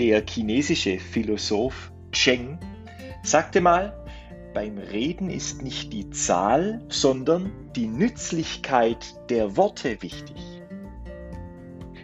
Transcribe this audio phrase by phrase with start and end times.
[0.00, 2.58] Der chinesische Philosoph Cheng
[3.22, 3.96] sagte mal,
[4.52, 10.34] beim Reden ist nicht die Zahl, sondern die Nützlichkeit der Worte wichtig.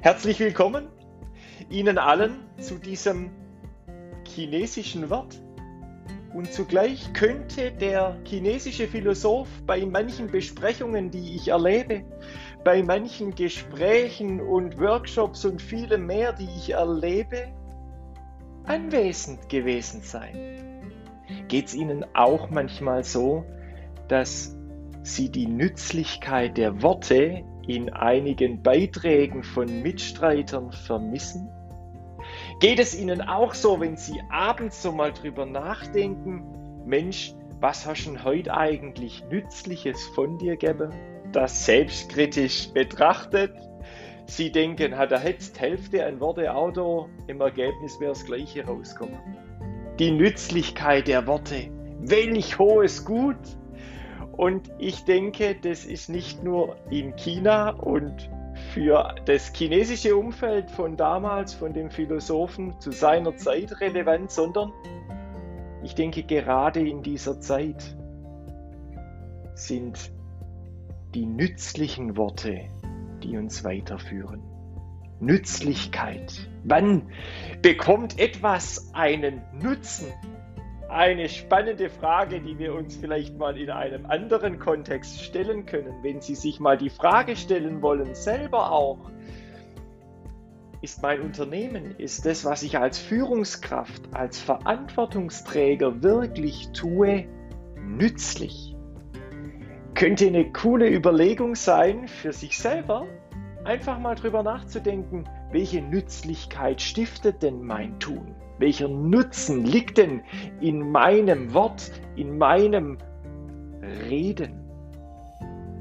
[0.02, 0.86] Herzlich willkommen
[1.68, 3.32] Ihnen allen zu diesem
[4.24, 5.42] chinesischen Wort.
[6.32, 12.04] Und zugleich könnte der chinesische Philosoph bei manchen Besprechungen, die ich erlebe,
[12.62, 17.52] bei manchen Gesprächen und Workshops und vielem mehr, die ich erlebe,
[18.70, 20.36] anwesend gewesen sein.
[21.48, 23.44] Geht es Ihnen auch manchmal so,
[24.06, 24.56] dass
[25.02, 31.50] Sie die Nützlichkeit der Worte in einigen Beiträgen von Mitstreitern vermissen?
[32.60, 36.44] Geht es Ihnen auch so, wenn Sie abends so mal drüber nachdenken,
[36.84, 40.92] Mensch, was hast du heute eigentlich Nützliches von dir gegeben?
[41.32, 43.52] Das selbstkritisch betrachtet.
[44.30, 49.18] Sie denken, hat er jetzt Hälfte ein Worte Auto, im Ergebnis wäre das gleiche rauskommen.
[49.98, 53.40] Die Nützlichkeit der Worte, welch hohes Gut!
[54.36, 58.30] Und ich denke, das ist nicht nur in China und
[58.72, 64.72] für das chinesische Umfeld von damals, von dem Philosophen zu seiner Zeit relevant, sondern
[65.82, 67.96] ich denke, gerade in dieser Zeit
[69.54, 70.12] sind
[71.14, 72.70] die nützlichen Worte,
[73.20, 74.42] die uns weiterführen.
[75.20, 76.48] Nützlichkeit.
[76.64, 77.10] Wann
[77.62, 80.06] bekommt etwas einen Nutzen?
[80.90, 86.20] eine spannende Frage, die wir uns vielleicht mal in einem anderen Kontext stellen können, wenn
[86.20, 88.98] Sie sich mal die Frage stellen wollen, selber auch,
[90.82, 97.26] ist mein Unternehmen, ist das, was ich als Führungskraft, als Verantwortungsträger wirklich tue,
[97.76, 98.69] nützlich?
[100.00, 103.06] Könnte eine coole Überlegung sein für sich selber,
[103.64, 108.34] einfach mal drüber nachzudenken, welche Nützlichkeit stiftet denn mein Tun?
[108.58, 110.22] Welcher Nutzen liegt denn
[110.62, 112.96] in meinem Wort, in meinem
[114.08, 114.64] Reden?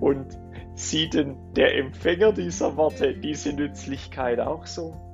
[0.01, 0.37] Und
[0.75, 5.08] sieht denn der Empfänger dieser Worte diese Nützlichkeit auch so?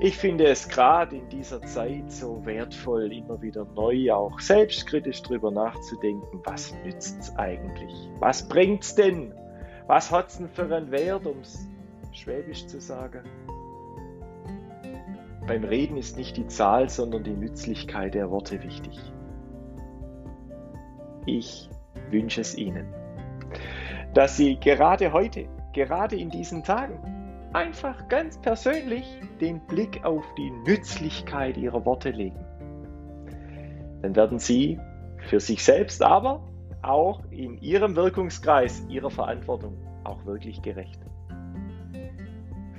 [0.00, 5.50] Ich finde es gerade in dieser Zeit so wertvoll, immer wieder neu auch selbstkritisch darüber
[5.50, 7.92] nachzudenken, was nützt es eigentlich?
[8.20, 9.34] Was bringt es denn?
[9.88, 11.66] Was hat es denn für einen Wert, um es
[12.12, 13.24] schwäbisch zu sagen?
[15.48, 18.96] Beim Reden ist nicht die Zahl, sondern die Nützlichkeit der Worte wichtig.
[21.26, 21.68] Ich
[22.10, 22.86] wünsche es Ihnen,
[24.14, 27.17] dass Sie gerade heute, gerade in diesen Tagen,
[27.52, 29.04] einfach ganz persönlich
[29.40, 32.38] den Blick auf die Nützlichkeit Ihrer Worte legen.
[34.02, 34.78] Dann werden Sie
[35.28, 36.46] für sich selbst, aber
[36.82, 41.00] auch in Ihrem Wirkungskreis Ihrer Verantwortung auch wirklich gerecht.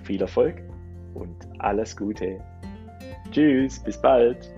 [0.04, 0.62] Viel Erfolg
[1.14, 2.40] und alles Gute.
[3.32, 4.52] Tschüss, bis bald.